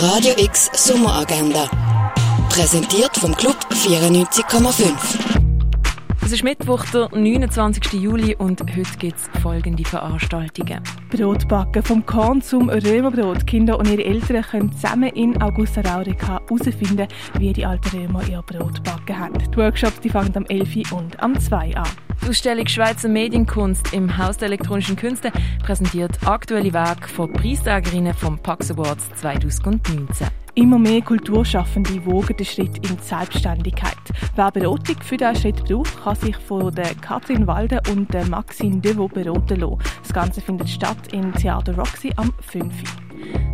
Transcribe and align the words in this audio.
Radio 0.00 0.32
X 0.36 0.70
Sommeragenda. 0.74 1.68
Präsentiert 2.50 3.16
vom 3.16 3.34
Club 3.34 3.56
94,5. 3.72 5.37
Es 6.28 6.34
ist 6.34 6.44
Mittwoch, 6.44 6.84
der 6.92 7.08
29. 7.10 7.94
Juli 7.94 8.36
und 8.36 8.60
heute 8.60 8.98
gibt 8.98 9.16
es 9.16 9.40
folgende 9.40 9.82
Veranstaltungen. 9.82 10.82
Brotbacken 11.08 11.82
vom 11.82 12.04
Korn 12.04 12.42
zum 12.42 12.68
Römerbrot. 12.68 13.46
Kinder 13.46 13.78
und 13.78 13.88
ihre 13.88 14.04
Eltern 14.04 14.42
können 14.42 14.70
zusammen 14.72 15.08
in 15.14 15.40
Augusta 15.40 15.80
Raurica 15.80 16.38
herausfinden, 16.46 17.08
wie 17.38 17.54
die 17.54 17.64
alten 17.64 17.96
Römer 17.96 18.28
ihr 18.28 18.42
Brot 18.42 18.84
backen 18.84 19.18
haben. 19.18 19.38
Die 19.38 19.56
Workshops 19.56 20.00
die 20.00 20.10
fangen 20.10 20.36
am 20.36 20.44
11. 20.44 20.92
und 20.92 21.18
am 21.18 21.40
2 21.40 21.74
an. 21.74 21.88
Die 22.22 22.28
Ausstellung 22.28 22.66
Schweizer 22.66 23.08
Medienkunst 23.08 23.94
im 23.94 24.18
Haus 24.18 24.36
der 24.36 24.48
elektronischen 24.48 24.96
Künste 24.96 25.32
präsentiert 25.64 26.18
aktuelle 26.26 26.74
Werke 26.74 27.08
von 27.08 27.32
Preisträgerinnen 27.32 28.12
vom 28.12 28.38
Pax 28.38 28.70
Awards 28.70 29.08
2019. 29.14 30.28
Immer 30.58 30.80
mehr 30.80 31.02
Kulturschaffende 31.02 32.04
wogen 32.04 32.36
den 32.36 32.44
Schritt 32.44 32.78
in 32.78 32.96
die 32.96 33.02
Selbstständigkeit. 33.02 33.94
Wer 34.34 34.50
Beratung 34.50 34.96
für 35.04 35.16
diesen 35.16 35.36
Schritt 35.36 35.64
braucht, 35.64 36.02
kann 36.02 36.16
sich 36.16 36.36
von 36.36 36.74
der 36.74 36.96
Katrin 36.96 37.46
Walde 37.46 37.80
und 37.92 38.12
der 38.12 38.26
Maxine 38.26 38.80
Devaux 38.80 39.08
beraten 39.08 39.60
lassen. 39.60 39.78
Das 40.02 40.12
Ganze 40.12 40.40
findet 40.40 40.68
statt 40.68 41.12
im 41.12 41.32
Theater 41.32 41.76
Roxy 41.76 42.12
am 42.16 42.32
5. 42.40 42.74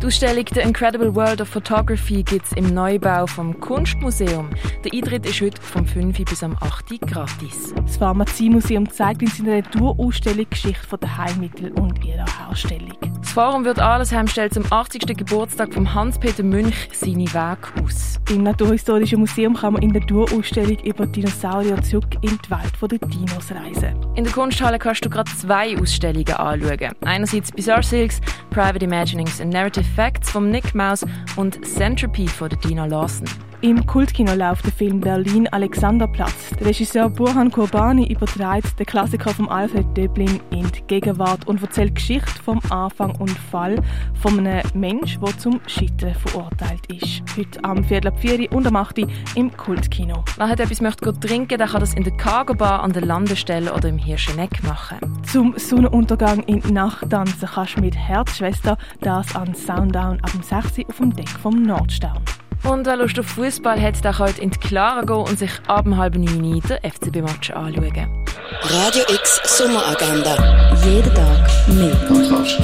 Die 0.00 0.06
Ausstellung 0.06 0.44
The 0.54 0.60
Incredible 0.60 1.14
World 1.14 1.42
of 1.42 1.48
Photography 1.48 2.22
gibt 2.22 2.46
es 2.46 2.52
im 2.52 2.72
Neubau 2.72 3.26
vom 3.26 3.58
Kunstmuseum. 3.60 4.48
Der 4.82 4.92
Eintritt 4.94 5.26
ist 5.26 5.40
heute 5.42 5.60
vom 5.60 5.86
5 5.86 6.16
bis 6.24 6.42
am 6.42 6.56
8 6.60 7.00
gratis. 7.02 7.74
Das 7.76 7.98
Pharmaziemuseum 7.98 8.88
zeigt 8.88 9.20
in 9.20 9.28
seiner 9.28 9.62
Tourausstellung 9.62 10.46
Geschichte 10.48 10.96
der 10.96 11.18
Heilmittel 11.18 11.70
und 11.72 12.02
ihrer 12.02 12.24
Herstellung. 12.38 12.96
Das 13.20 13.32
Forum 13.32 13.64
wird 13.64 13.78
Arlesheim 13.78 14.26
stellt 14.26 14.54
zum 14.54 14.64
80. 14.70 15.16
Geburtstag 15.16 15.72
von 15.74 15.94
Hans-Peter 15.94 16.42
Münch 16.42 16.88
seine 16.92 17.26
Weg 17.26 17.58
aus. 17.84 18.18
Im 18.30 18.42
Naturhistorischen 18.42 19.20
Museum 19.20 19.54
kann 19.54 19.74
man 19.74 19.82
in 19.82 19.92
der 19.92 20.02
Tourausstellung 20.06 20.78
über 20.80 21.06
Dinosaurier 21.06 21.80
zurück 21.82 22.14
in 22.22 22.38
die 22.44 22.50
Welt 22.50 22.72
der 22.80 23.08
Dinos 23.08 23.52
reisen. 23.52 23.94
In 24.16 24.24
der 24.24 24.32
Kunsthalle 24.32 24.78
kannst 24.78 25.04
du 25.04 25.10
gerade 25.10 25.30
zwei 25.36 25.78
Ausstellungen 25.78 26.32
anschauen. 26.32 26.92
Einerseits 27.04 27.52
Bizarre 27.52 27.82
Silks, 27.82 28.20
Private 28.50 28.84
Imaginings 28.84 29.40
and 29.40 29.49
Narrative 29.50 29.84
Facts 29.94 30.30
von 30.30 30.50
Nick 30.50 30.74
Mouse 30.74 31.04
und 31.36 31.66
Centropy 31.66 32.26
von 32.26 32.48
Dina 32.64 32.86
Lawson. 32.86 33.28
Im 33.62 33.84
Kultkino 33.84 34.32
läuft 34.32 34.64
der 34.64 34.72
Film 34.72 35.00
Berlin 35.00 35.46
Alexanderplatz. 35.48 36.48
Der 36.58 36.68
Regisseur 36.68 37.10
Burhan 37.10 37.50
Kurbani 37.50 38.10
überträgt 38.10 38.78
den 38.78 38.86
Klassiker 38.86 39.34
von 39.34 39.50
Alfred 39.50 39.84
Döblin 39.94 40.40
in 40.50 40.66
die 40.72 40.80
Gegenwart 40.86 41.46
und 41.46 41.60
erzählt 41.60 41.90
die 41.90 41.94
Geschichte 41.94 42.42
vom 42.42 42.58
Anfang 42.70 43.14
und 43.16 43.28
Fall 43.28 43.76
von 44.14 44.38
einem 44.38 44.62
Menschen, 44.72 45.20
der 45.22 45.36
zum 45.36 45.60
Scheitern 45.66 46.14
verurteilt 46.14 46.90
ist. 46.90 47.22
Heute 47.36 47.62
am 47.62 47.84
Viertel 47.84 48.08
ab 48.08 48.18
4 48.18 48.50
und 48.50 48.66
am 48.66 48.76
8 48.76 49.00
im 49.34 49.54
Kultkino. 49.54 50.24
Wer 50.38 50.48
hat 50.48 50.60
etwas 50.60 50.80
möchte 50.80 51.12
trinken, 51.20 51.58
der 51.58 51.66
kann 51.66 51.80
das 51.80 51.92
in 51.92 52.04
der 52.04 52.16
Cargo 52.16 52.54
Bar 52.54 52.82
an 52.82 52.94
der 52.94 53.04
Landestelle 53.04 53.74
oder 53.74 53.90
im 53.90 53.98
Hirscheneck 53.98 54.62
machen. 54.62 54.96
Zum 55.30 55.52
Sonnenuntergang 55.58 56.44
in 56.44 56.62
die 56.62 56.72
Nacht 56.72 57.10
tanzen 57.10 57.46
kannst 57.46 57.76
du 57.76 57.82
mit 57.82 57.94
Herzschwester 57.94 58.78
das 59.02 59.34
an 59.36 59.54
Sounddown 59.54 60.18
ab 60.22 60.32
dem 60.32 60.42
6 60.42 60.88
auf 60.88 60.96
dem 60.96 61.14
Deck 61.14 61.28
vom 61.28 61.62
Nordstern. 61.62 62.18
Und 62.62 62.86
wer 62.86 62.96
Lust 62.96 63.18
auf 63.18 63.26
Fußball 63.26 63.80
hat, 63.80 64.04
der 64.04 64.12
kann 64.12 64.26
heute 64.26 64.40
in 64.40 64.50
die 64.50 64.58
Klare 64.58 65.06
gehen 65.06 65.16
und 65.16 65.38
sich 65.38 65.50
ab 65.66 65.86
halb 65.96 66.14
neun 66.16 66.42
den 66.42 66.62
FCB-Match 66.62 67.50
anschauen. 67.50 68.08
Radio 68.62 69.02
X 69.08 69.40
Sommeragenda. 69.44 70.74
Jeden 70.84 71.14
Tag 71.14 71.68
mehr. 71.68 71.96
Kontrast. 72.08 72.60